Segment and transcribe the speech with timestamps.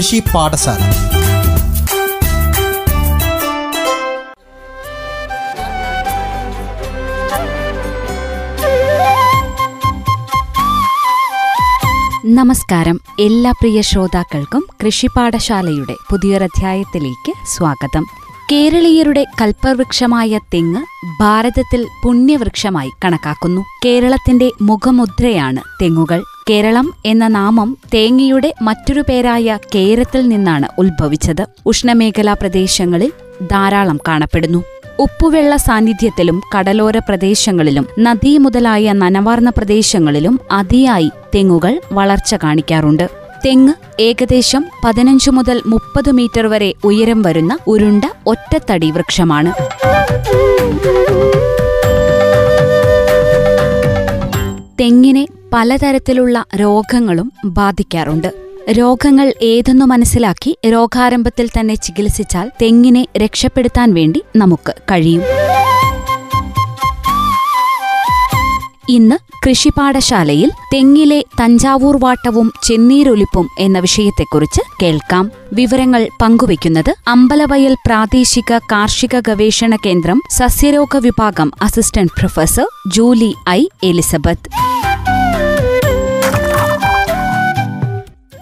[0.00, 0.78] കൃഷി പാഠശാല.
[12.24, 13.00] നമസ്കാരം.
[13.20, 18.06] എല്ലാ പ്രിയ ശ്രോതാക്കൾക്കും കൃഷിപാഠശാലയുടെ പുതിയൊരധ്യായത്തിലേക്ക് സ്വാഗതം.
[18.52, 20.82] കേരളീയരുടെ കൽപ്പവൃക്ഷമായ തെങ്ങ്
[21.20, 23.60] ഭാരതത്തിൽ പുണ്യവൃക്ഷമായി കണക്കാക്കുന്നു.
[23.84, 26.24] കേരളത്തിന്റെ മുഖമുദ്രയാണ് തെങ്ങുകൾ.
[26.50, 31.46] കേരളം എന്ന നാമം തേങ്ങയുടെ മറ്റൊരു പേരായ കേരത്തിൽ നിന്നാണ് ഉത്ഭവിച്ചത്.
[31.66, 34.64] ഉഷ്ണമേഖലാ പ്രദേശങ്ങളിൽ ധാരാളം കാണപ്പെടുന്നു.
[34.98, 43.10] ഉപ്പുവെള്ള സാന്നിധ്യത്തിലും കടലോര പ്രദേശങ്ങളിലും നദീ മുതലായ നനവാർന്ന പ്രദേശങ്ങളിലും അതിയായി തെങ്ങുകൾ വളർച്ച കാണിക്കാറുണ്ട്.
[43.46, 49.52] തെങ്ങ് ഏകദേശം പതിനഞ്ചു മുതൽ മുപ്പത് മീറ്റർ വരെ ഉയരം വരുന്ന ഉരുണ്ട ഒറ്റത്തടി വൃക്ഷമാണ്.
[54.80, 58.32] തെങ്ങിനെ പലതരത്തിലുള്ള രോഗങ്ങളും ബാധിക്കാറുണ്ട്.
[58.70, 65.22] രോഗങ്ങൾ ഏതെന്നു മനസ്സിലാക്കി രോഗാരംഭത്തിൽ തന്നെ ചികിത്സിച്ചാൽ തെങ്ങിനെ രക്ഷപ്പെടുത്താൻ വേണ്ടി നമുക്ക് കഴിയും.
[68.88, 69.16] ഇന്ന്
[69.48, 75.30] കൃഷിപാഠശാലയിൽ തെങ്ങിലെ തഞ്ചാവൂർ വാട്ടവും ചെന്നീരൊലിപ്പും എന്ന വിഷയത്തെക്കുറിച്ച് കേൾക്കാം.
[75.52, 84.69] വിവരങ്ങൾ പങ്കുവയ്ക്കുന്നത് അമ്പലവയൽ പ്രാദേശിക കാർഷിക ഗവേഷണ കേന്ദ്രം സസ്യരോഗ വിഭാഗം assistant professor Julie I Elizabeth.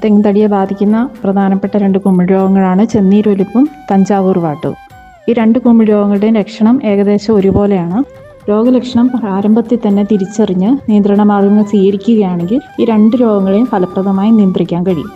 [0.05, 4.77] തെങ്ങുതടിയെ ബാധിക്കുന്ന പ്രധാനപ്പെട്ട രണ്ട് കുമിഴ് രോഗങ്ങളാണ് ചെന്നീരൊലിപ്പും തഞ്ചാവൂർ വാട്ടവും
[5.29, 8.05] ഈ രണ്ട് കുമിഴ് രോഗങ്ങളുടെയും ലക്ഷണം ഏകദേശം ഒരുപോലെയാണ്.
[8.51, 15.11] രോഗലക്ഷണം പ്രാരംഭത്തിൽ തന്നെ തിരിച്ചറിഞ്ഞ് നിയന്ത്രണ മാർഗങ്ങൾ സ്വീകരിക്കുകയാണെങ്കിൽ ഈ രണ്ട് രോഗങ്ങളെയും ഫലപ്രദമായി നിയന്ത്രിക്കാൻ കഴിയും.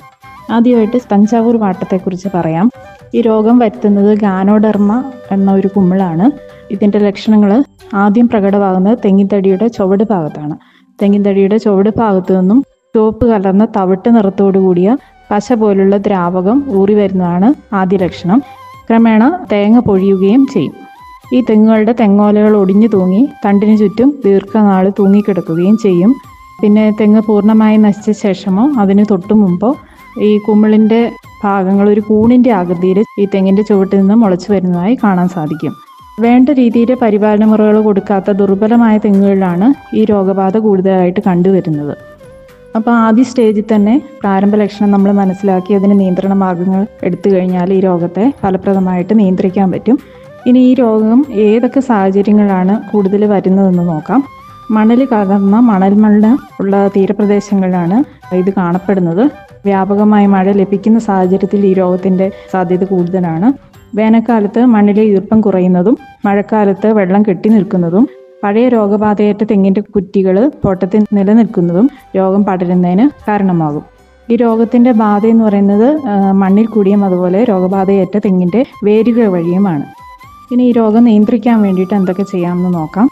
[0.51, 2.71] ആദ്യമായിട്ട് തഞ്ചാവൂർ വാട്ടത്തെക്കുറിച്ച് പറയാം.
[3.15, 6.27] ഈ രോഗം വരുത്തുന്നത് ഗാനോഡർമ എന്ന ഒരു കുമ്മിളാണ്
[6.71, 10.55] ഇതിന്റെ ലക്ഷണങ്ങൾ ആദ്യം പ്രകടമാകുന്നത് തെങ്ങിൻതടിയുടെ ചുവട് ഭാഗത്താണ്.
[11.03, 12.59] തെങ്ങിൻ തടിയുടെ ചുവട് ഭാഗത്തു നിന്നും
[12.95, 14.89] ചുവപ്പ് കലർന്ന തവിട്ട് നിറത്തോടു കൂടിയ
[15.31, 18.39] പശ പോലുള്ള ദ്രാവകം ഊറി വരുന്നതാണ് ആദ്യ ലക്ഷണം.
[18.89, 20.75] ക്രമേണ തേങ്ങ പൊഴിയുകയും ചെയ്യും.
[21.35, 26.13] ഈ തെങ്ങുകളുടെ തെങ്ങോലകൾ ഒടിഞ്ഞു തൂങ്ങി തണ്ടിന് ചുറ്റും ദീർഘനാൾ തൂങ്ങിക്കിടക്കുകയും ചെയ്യും.
[26.61, 29.71] പിന്നെ തെങ്ങ് പൂർണമായി നശിച്ച ശേഷമോ അതിന് തൊട്ടു മുമ്പോ
[30.21, 31.01] ഈ കുമിളിന്റെ
[31.45, 35.73] ഭാഗങ്ങൾ ഒരു കൂണിന്റെ ആകൃതിയിൽ ഈ തെങ്ങിന്റെ ചുവട്ടിൽ നിന്ന് മുളച്ചു വരുന്നതായി കാണാൻ സാധിക്കും.
[36.21, 41.95] വേണ്ട രീതിയിൽ പരിപാലന മുറകൾ കൊടുക്കാത്ത ദുർബലമായ തെങ്ങുകളിലാണ് ഈ രോഗബാധ കൂടുതലായിട്ട് കണ്ടുവരുന്നത്.
[42.77, 48.33] അപ്പോൾ ആദ്യ സ്റ്റേജിൽ തന്നെ പ്രാരംഭ ലക്ഷണം നമ്മൾ മനസ്സിലാക്കി അതിന് നിയന്ത്രണ മാർഗങ്ങൾ എടുത്തു കഴിഞ്ഞാൽ ഈ രോഗത്തെ
[48.43, 49.99] ഫലപ്രദമായിട്ട് നിയന്ത്രിക്കാൻ പറ്റും.
[50.47, 54.23] ഇനി ഈ രോഗം ഏതൊക്കെ സാഹചര്യങ്ങളാണ് കൂടുതൽ വരുന്നതെന്ന് നോക്കാം.
[54.71, 59.31] മണൽ കലർന്ന മണൽ മണ്ണ് ഉള്ള തീരപ്രദേശങ്ങളിലാണ് ഇത് കാണപ്പെടുന്നത്.
[59.65, 63.53] വ്യാപകമായി മഴ ലഭിക്കുന്ന സാഹചര്യത്തിൽ ഈ രോഗത്തിന്റെ സാധ്യത കൂടുതലാണ്.
[63.97, 68.09] വേനൽക്കാലത്ത് മണ്ണിലെ ഈർപ്പം കുറയുന്നതും മഴക്കാലത്ത് വെള്ളം കെട്ടി നിൽക്കുന്നതും
[68.43, 73.85] പഴയ രോഗബാധയേറ്റ തെങ്ങിന്റെ കുറ്റികൾ തോട്ടത്തിൽ നിലനിൽക്കുന്നതും രോഗം പടരുന്നതിന് കാരണമാകും.
[74.31, 75.89] ഈ രോഗത്തിന്റെ ബാധ എന്ന് പറയുന്നത്
[76.33, 79.85] മണ്ണിൽ കൂടിയും അതുപോലെ രോഗബാധയേറ്റ തെങ്ങിന്റെ വേരുകൾ വഴിയുമാണ്.
[80.53, 83.09] ഇനി ഈ രോഗം നിയന്ത്രിക്കാൻ വേണ്ടിയിട്ട് എന്തൊക്കെ ചെയ്യാമെന്ന് നോക്കാം.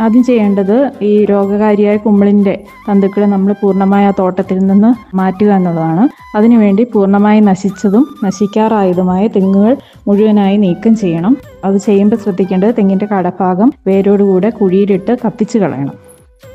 [0.00, 6.08] ആദ്യം ചെയ്യേണ്ടത് ഈ രോഗകാരിയായ കുമ്പിളിന്റെ തന്തുക്കളെ നമ്മൾ പൂർണമായ ആ തോട്ടത്തിൽ നിന്ന് മാറ്റുക എന്നുള്ളതാണ്.
[6.36, 9.76] അതിനുവേണ്ടി പൂർണമായി നശിച്ചതും നശിക്കാറായതുമായ തെങ്ങുകൾ
[10.06, 11.36] മുഴുവനായി നീക്കം ചെയ്യണം.
[11.64, 15.94] അത് ചെയ്യുമ്പോൾ ശ്രദ്ധിക്കേണ്ടത് തെങ്ങിന്റെ കടഭാഗം വേരോടുകൂടെ കുഴിയിലിട്ട് കത്തിച്ച് കളയണം.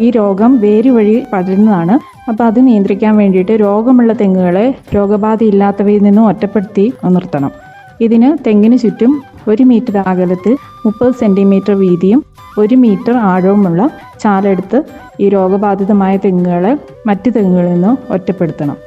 [0.01, 1.99] ഈ രോഗം വേര് വഴി പടരുന്നതാണ്.
[2.29, 7.51] അപ്പോൾ അത് നിയന്ത്രിക്കാൻ വേണ്ടിയിട്ട് രോഗമുള്ള തെങ്ങുകളെ രോഗബാധ ഇല്ലാത്തവയിൽ നിന്നും ഒറ്റപ്പെടുത്തി നിർത്തണം.
[8.01, 12.23] ഇതിന് തെങ്ങിന് ചുറ്റും ഒരു മീറ്റർ അകലത്തിൽ മുപ്പത് സെന്റിമീറ്റർ വീതിയും
[12.57, 14.83] ഒരു മീറ്റർ ആഴവുമുള്ള ചാലെടുത്ത്
[15.19, 18.77] ഈ രോഗബാധിതമായ തെങ്ങുകളെ മറ്റ് തെങ്ങുകളിൽ നിന്നും ഒറ്റപ്പെടുത്തണം.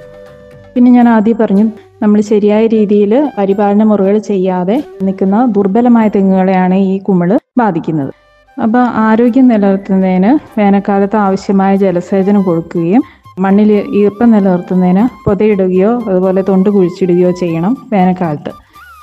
[0.75, 1.67] പിന്നെ ഞാൻ ആദ്യം പറഞ്ഞു
[2.03, 8.13] നമ്മൾ ശരിയായ രീതിയിൽ പരിപാലന മുറകൾ ചെയ്യാതെ നിൽക്കുന്ന ദുർബലമായ തെങ്ങുകളെയാണ് ഈ കുമിൾ ബാധിക്കുന്നത്.
[8.57, 13.03] അപ്പോൾ ആരോഗ്യം നിലനിർത്തുന്നതിന് വേനൽക്കാലത്ത് ആവശ്യമായ ജലസേചനം കൊടുക്കുകയും
[13.45, 18.53] മണ്ണിൽ ഈർപ്പം നിലനിർത്തുന്നതിന് പൊതയിടുകയോ അതുപോലെ തൊണ്ട് കുഴിച്ചിടുകയോ ചെയ്യണം വേനൽക്കാലത്ത്.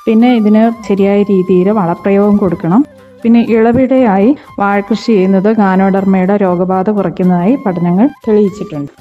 [0.06, 2.84] പിന്നെ ഇതിന് ശരിയായ രീതിയിൽ വളപ്രയോഗം കൊടുക്കണം.
[3.24, 4.30] പിന്നെ ഇളവിടെയായി
[4.60, 8.92] വാഴകൃഷി ചെയ്യുന്നത് ഗാനോഡർമയുടെ രോഗബാധ കുറയ്ക്കുന്നതായി പഠനങ്ങൾ തെളിയിച്ചിട്ടുണ്ട്.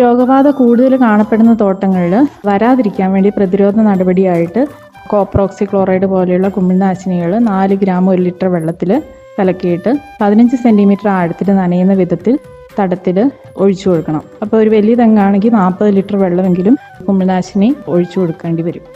[0.00, 2.14] രോഗബാധ കൂടുതൽ കാണപ്പെടുന്ന തോട്ടങ്ങളിൽ
[2.46, 4.62] വരാതിരിക്കാൻ വേണ്ടി പ്രതിരോധ നടപടിയായിട്ട്
[5.10, 8.90] കോപ്രോക്സി ക്ലോറൈഡ് പോലെയുള്ള കുമിൾനാശിനികൾ നാല് ഗ്രാം ഒരു ലിറ്റർ വെള്ളത്തിൽ
[9.38, 12.34] കലക്കിയിട്ട് പതിനഞ്ച് സെന്റിമീറ്റർ ആഴത്തിൽ നനയുന്ന വിധത്തിൽ
[12.78, 13.16] തടത്തിൽ
[13.56, 14.22] ഒഴിച്ചു കൊടുക്കണം.
[14.42, 16.76] അപ്പോൾ ഒരു വലിയ തെങ്ങാണെങ്കിൽ നാൽപ്പത് ലിറ്റർ വെള്ളമെങ്കിലും
[17.06, 18.86] കുമിൾനാശിനി ഒഴിച്ചു കൊടുക്കേണ്ടി വരും.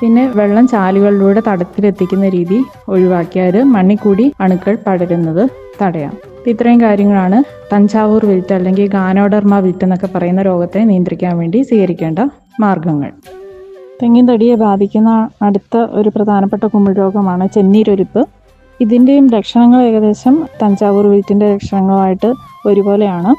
[0.00, 2.60] പിന്നെ വെള്ളം ചാലുകളിലൂടെ തടത്തിലെത്തിക്കുന്ന രീതി
[2.94, 5.44] ഒഴിവാക്കിയാൽ മണ്ണിൽ കൂടി അണുക്കൾ പടരുന്നത്
[5.82, 6.14] തടയാം.
[6.46, 7.42] ഇത്രയും കാര്യങ്ങളാണ്.
[7.74, 12.18] തഞ്ചാവൂർ വിൽറ്റ് അല്ലെങ്കിൽ ഗാനോഡർമ വിൽറ്റ് എന്നൊക്കെ പറയുന്ന രോഗത്തെ നിയന്ത്രിക്കാൻ വേണ്ടി സ്വീകരിക്കേണ്ട
[12.60, 13.12] മാർഗങ്ങൾ.
[14.02, 18.28] തെങ്ങിൻ തടിയെ ബാധിക്കുന്ന അടുത്ത ഒരു പ്രധാനപ്പെട്ട കുമിൾ രോഗമാണ് ചെന്നീരൊലിപ്പ്.
[18.80, 22.32] ഇതിന്റെയും ലക്ഷണങ്ങൾ ഏകദേശം തഞ്ചാവൂർ വിൽറ്റിന്റെ ലക്ഷണങ്ങളുമായിട്ട്
[22.66, 23.34] ഒരുപോലെയാണ്.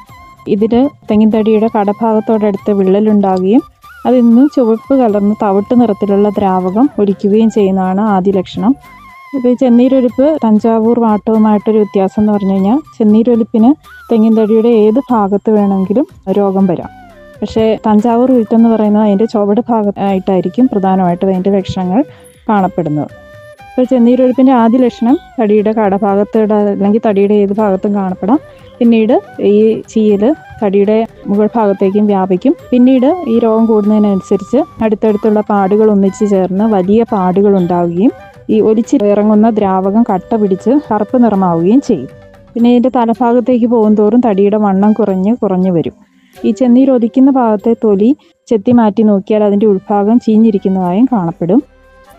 [0.49, 3.61] ഇതിൽ തെങ്ങിൻ തടിയുടെ കടഭാഗത്തോടടുത്ത് വിള്ളലുണ്ടാകുകയും
[4.05, 8.75] അതിൽ ചുവപ്പ് കലർന്ന് തവിട്ട് നിറത്തിലുള്ള ദ്രാവകം ഒഴിക്കുകയും ചെയ്യുന്നതാണ് ആദ്യ ലക്ഷണം.
[9.35, 13.69] ഈ ചെന്നീരൊലിപ്പ് തഞ്ചാവൂർ വാട്ടവുമായിട്ടൊരു വ്യത്യാസം എന്ന് പറഞ്ഞു കഴിഞ്ഞാൽ ചെന്നീരൊലിപ്പിന്
[14.11, 16.05] തെങ്ങിൻ തടിയുടെ ഏത് ഭാഗത്ത് വേണമെങ്കിലും
[16.37, 16.89] രോഗം വരാം.
[17.41, 22.03] പക്ഷേ തഞ്ചാവൂർ വീട്ടെന്ന് പറയുന്നത് അതിന്റെ ചുവട് ഭാഗത്തായിട്ടായിരിക്കും പ്രധാനമായിട്ടും അതിന്റെ ലക്ഷണങ്ങൾ
[22.49, 23.11] കാണപ്പെടുന്നത്.
[23.69, 28.39] ഇപ്പോൾ ചെന്നീരൊലിപ്പിന്റെ ആദ്യ ലക്ഷണം തടിയുടെ കടഭാഗത്ത് അല്ലെങ്കിൽ തടിയുടെ ഏത് ഭാഗത്തും കാണപ്പെടാം.
[28.79, 32.55] പിന്നീട് ഈ ചീയൽ തടിയുടെ മുകൾ ഭാഗത്തേക്കും വ്യാപിക്കും.
[32.71, 38.11] പിന്നീട് ഈ രോഗം കൂടുന്നതിനനുസരിച്ച് അടുത്തടുത്തുള്ള പാടുകൾ ഒന്നിച്ചു ചേർന്ന് വലിയ പാടുകൾ ഉണ്ടാവുകയും
[38.49, 42.09] ഈ ഒലിച്ച് ഇറങ്ങുന്ന ദ്രാവകം കട്ട പിടിച്ച് കറുപ്പ് നിറമാവുകയും ചെയ്യും.
[42.53, 45.93] പിന്നെ ഇതിന്റെ തലഭാഗത്തേക്ക് പോകുന്തോറും തടിയുടെ വണ്ണം കുറഞ്ഞ് കുറഞ്ഞു വരും.
[46.45, 48.15] ഈ ചെന്നീർ ഒലിക്കുന്ന ഭാഗത്തെ തൊലി
[48.47, 51.63] ചെത്തി മാറ്റി നോക്കിയാൽ അതിന്റെ ഉൾഭാഗം ചീഞ്ഞിരിക്കുന്നതായും കാണപ്പെടും.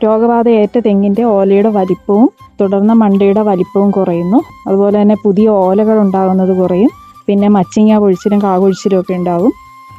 [0.04, 2.30] രോഗബാധയേറ്റ തെങ്ങിന്റെ ഓലയുടെ വലിപ്പവും
[2.60, 4.40] തുടർന്ന് മണ്ടയുടെ വലിപ്പവും കുറയുന്നു.
[4.68, 6.88] അതുപോലെ തന്നെ പുതിയ ഓലകൾ ഉണ്ടാകുന്നത് കുറയും.
[7.26, 9.52] പിന്നെ മച്ചിങ്ങ പൊഴിച്ചിലും കാകൊഴിച്ചിലും ഒക്കെ ഉണ്ടാകും.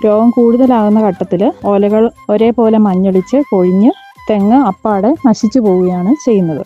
[0.06, 3.92] രോഗം കൂടുതലാകുന്ന ഘട്ടത്തിൽ ഓലകൾ ഒരേപോലെ മഞ്ഞൊളിച്ച് കൊഴിഞ്ഞ്
[4.32, 6.66] തെങ്ങ് അപ്പാടെ നശിച്ചു പോവുകയാണ് ചെയ്യുന്നത്.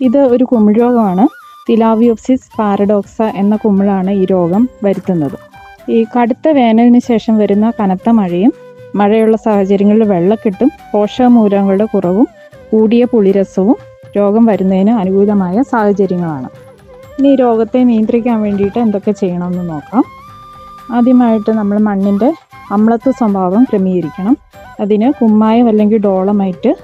[0.00, 1.28] ഇത് ഒരു കുമിഴ് രോഗമാണ്.
[1.68, 5.54] തിലാവിയോപ്സിസ് പാരഡോക്സ എന്ന കുമിളാണ് ഈ രോഗം വരുത്തുന്നത്.
[5.90, 8.52] ഈ കടുത്ത വേനലിന് ശേഷം വരുന്ന കനത്ത മഴയും
[8.94, 12.28] മഴയുള്ള സാഹചര്യങ്ങളിൽ വെള്ളക്കെട്ടും പോഷകമൂലങ്ങളുടെ കുറവും
[12.72, 13.76] കൂടിയ പുളിരസവും
[14.16, 16.48] രോഗം വരുന്നതിന് അനുകൂലമായ സാഹചര്യങ്ങളാണ്.
[17.18, 20.04] ഇനി ഈ രോഗത്തെ നിയന്ത്രിക്കാൻ വേണ്ടിയിട്ട് എന്തൊക്കെ ചെയ്യണമെന്ന് നോക്കാം.
[20.92, 22.34] ആദ്യമായിട്ട് നമ്മൾ മണ്ണിന്റെ
[22.70, 24.36] അമ്ലത്വ സ്വഭാവം ക്രമീകരിക്കണം.
[24.80, 26.76] അതിന് കുമ്മായം അല്ലെങ്കിൽ ഡോളമായിട്ട്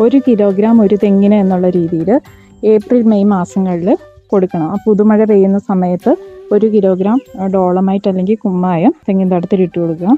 [0.00, 2.20] ഒരു കിലോഗ്രാം ഒരു തെങ്ങിന് എന്നുള്ള രീതിയിൽ
[2.64, 3.96] ഏപ്രിൽ മെയ് മാസങ്ങളിൽ
[4.32, 4.66] കൊടുക്കണം.
[4.72, 6.16] ആ പുതുമഴ പെയ്യുന്ന സമയത്ത്
[6.52, 7.18] ഒരു കിലോഗ്രാം
[7.54, 10.16] ഡോളമായിട്ട് അല്ലെങ്കിൽ കുമ്മായം തെങ്ങിൻ തടത്തിൽ ഇട്ട് കൊടുക്കുക.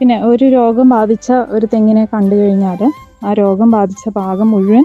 [0.00, 2.80] പിന്നെ ഒരു രോഗം ബാധിച്ച ഒരു തെങ്ങിനെ കണ്ടു കഴിഞ്ഞാൽ
[3.24, 4.84] ആ രോഗം ബാധിച്ച ഭാഗം മുഴുവൻ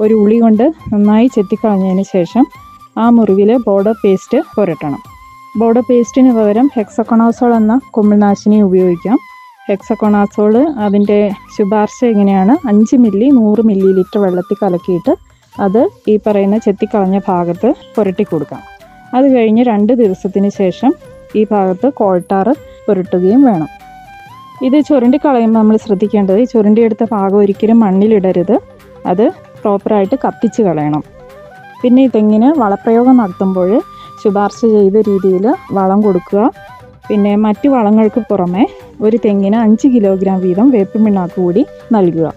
[0.00, 2.44] ഒരു ഉളി കൊണ്ട് നന്നായി ചെത്തിക്കളഞ്ഞതിന് ശേഷം
[2.98, 5.00] ആ മുറിവിൽ ബോർഡർ പേസ്റ്റ് പുരട്ടണം.
[5.58, 9.18] ബോർഡർ പേസ്റ്റിന് പകരം ഹെക്സക്കണോസോൾ എന്ന കുമ്പിൾനാശിനി ഉപയോഗിക്കാം.
[9.68, 10.54] ഹെക്സക്കൊണാസോൾ
[10.86, 11.18] അതിന്റെ
[11.54, 12.54] ശുപാർശ എങ്ങനെയാണ്?
[12.70, 15.12] അഞ്ച് മില്ലി നൂറ് മില്ലി ലിറ്റർ വെള്ളത്തിൽ കലക്കിയിട്ട്
[15.60, 18.62] അത് ഈ പറയുന്ന ചെത്തിക്കളഞ്ഞ ഭാഗത്ത് പുരട്ടി കൊടുക്കാം.
[19.14, 20.92] അത് കഴിഞ്ഞ് രണ്ട് ദിവസത്തിന് ശേഷം
[21.36, 22.52] ഈ ഭാഗത്ത് കോൾട്ടാറ്
[22.86, 23.68] പുരട്ടുകയും വേണം.
[24.66, 28.56] ഇത് ചുരണ്ടി കളയുമ്പോൾ നമ്മൾ ശ്രദ്ധിക്കേണ്ടത് ഈ ചുരുണ്ടിയെടുത്ത ഭാഗം ഒരിക്കലും മണ്ണിലിടരുത്.
[29.10, 29.26] അത്
[29.62, 31.02] പ്രോപ്പറായിട്ട് കത്തിച്ച് കളയണം.
[31.82, 33.70] പിന്നെ ഇതെങ്ങനെ വളപ്രയോഗം നടത്തുമ്പോൾ
[34.22, 36.42] ശുപാർശ ചെയ്ത രീതിയിൽ വളം കൊടുക്കുക.
[37.08, 38.64] പിന്നെ മറ്റു വളങ്ങൾക്ക് പുറമെ
[39.00, 42.32] ഒരു തെങ്ങിന് അഞ്ച് കിലോഗ്രാം വീതം വേപ്പുമിണ്ണാക്ക് കൂടി നൽകുക.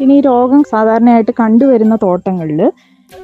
[0.00, 2.70] ഇനി ഈ രോഗം സാധാരണയായിട്ട് കണ്ടുവരുന്ന തോട്ടങ്ങളിൽ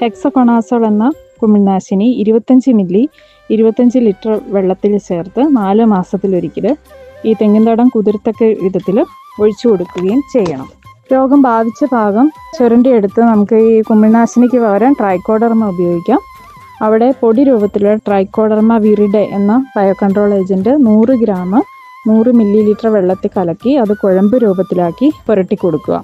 [0.00, 1.12] ഹെക്സകൊണാസോൾ എന്ന
[1.43, 3.08] കുമിൾനാശിനി ഇരുപത്തഞ്ച് മില്ലി
[3.50, 6.76] ഇരുപത്തഞ്ച് ലിറ്റർ വെള്ളത്തിൽ ചേർത്ത് നാല് മാസത്തിലൊരിക്കൽ
[7.26, 9.04] ഈ തെങ്ങിൻ തടം കുതിർത്തക്ക വിധത്തിൽ
[9.40, 10.69] ഒഴിച്ചു കൊടുക്കുകയും ചെയ്യണം.
[11.12, 16.20] രോഗം ബാധിച്ച ഭാഗം ചുരണ്ടിയെടുത്ത് നമുക്ക് ഈ കുമിൾനാശിനിക്ക് പകരം ട്രൈക്കോഡർമ ഉപയോഗിക്കാം.
[16.82, 21.62] അവിടെ പൊടി രൂപത്തിലുള്ള ട്രൈക്കോഡർമ വിറിഡെ എന്ന ബയോ കൺട്രോൾ ഏജന്റ് നൂറ് ഗ്രാം
[22.08, 25.96] നൂറ് മില്ലി ലിറ്റർ വെള്ളത്തിൽ കലക്കി അത് കുഴമ്പ് രൂപത്തിലാക്കി പുരട്ടി കൊടുക്കുക.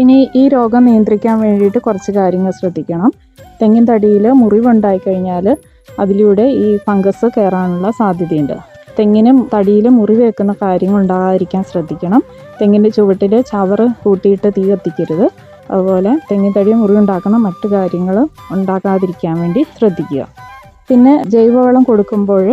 [0.00, 3.10] ഇനി ഈ രോഗം നിയന്ത്രിക്കാൻ വേണ്ടിയിട്ട് കുറച്ച് കാര്യങ്ങൾ ശ്രദ്ധിക്കണം.
[3.60, 5.46] തെങ്ങിൻ തടിയിൽ മുറിവുണ്ടായി കഴിഞ്ഞാൽ
[6.02, 8.56] അതിലൂടെ ഈ ഫംഗസ് കയറാനുള്ള സാധ്യതയുണ്ട്.
[8.98, 12.22] തെങ്ങിനും തടിയിൽ മുറിവേക്കുന്ന കാര്യങ്ങൾ ഉണ്ടാകാതിരിക്കാൻ ശ്രദ്ധിക്കണം.
[12.60, 15.26] തെങ്ങിന്റെ ചുവട്ടിൽ ചവറ് കൂട്ടിയിട്ട് തീ കത്തിക്കരുത്.
[15.70, 18.16] അതുപോലെ തെങ്ങിൻ തടി മുറിവുണ്ടാക്കുന്ന മറ്റു കാര്യങ്ങൾ
[18.56, 20.22] ഉണ്ടാക്കാതിരിക്കാൻ വേണ്ടി ശ്രദ്ധിക്കുക.
[20.88, 22.46] പിന്നെ ജൈവവളം കൊടുക്കുമ്പോൾ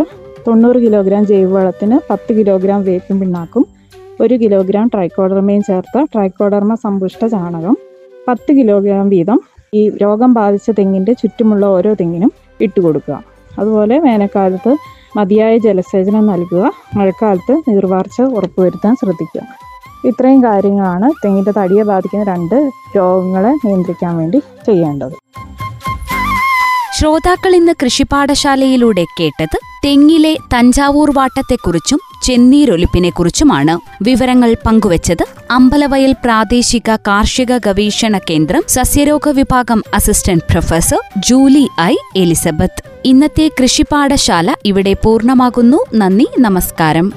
[0.48, 3.64] തൊണ്ണൂറ് കിലോഗ്രാം ജൈവവളത്തിന് പത്ത് കിലോഗ്രാം വേപ്പും പിണ്ണാക്കും
[4.20, 7.74] ഒരു കിലോഗ്രാം ട്രൈക്കോഡർമയും ചേർത്ത ട്രൈക്കോഡർമ സമ്പുഷ്ട ചാണകം
[8.28, 9.38] പത്ത് കിലോഗ്രാം വീതം
[9.74, 13.16] ഈ രോഗം ബാധിച്ച തെങ്ങിന്റെ ചുറ്റുമുള്ള ഓരോ തെങ്ങിനും ഇട്ട് കൊടുക്കുക.
[13.58, 14.72] അതുപോലെ വേനൽക്കാലത്ത്
[15.16, 16.64] മതിയായ ജലസേചനം നൽകുക
[16.96, 19.42] മഴക്കാലത്ത് നീർവാർച്ച ഉറപ്പുവരുത്താൻ ശ്രദ്ധിക്കുക.
[20.04, 22.58] ഇത്രയും കാര്യങ്ങളാണ് തെങ്ങിന്റെ തടിയെ ബാധിക്കുന്ന രണ്ട്
[22.96, 25.16] രോഗങ്ങളെ നിയന്ത്രിക്കാൻ വേണ്ടി ചെയ്യേണ്ടത്.
[26.98, 38.64] ശ്രോതാക്കൾ ഇന്ന് കൃഷിപാഠശാലയിലൂടെ കേട്ടത് തെങ്ങിലെ തഞ്ചാവൂർ വാട്ടത്തെക്കുറിച്ചും ചെന്നീരൊലിപ്പിനെക്കുറിച്ചുമാണ് വിവരങ്ങൾ പങ്കുവച്ചത് അമ്പലവയൽ പ്രാദേശിക കാർഷിക ഗവേഷണ കേന്ദ്രം
[38.68, 42.82] സസ്യരോഗ വിഭാഗം assistant professor Julie I Elizabeth.
[43.04, 45.84] ഇന്നത്തെ കൃഷിപാഠശാല ഇവിടെ പൂർണമാകുന്നു.
[45.94, 47.12] നന്ദി നമസ്കാരം.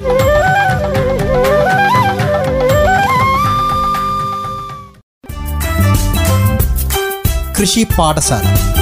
[7.60, 8.72] കൃഷി പാഠശാല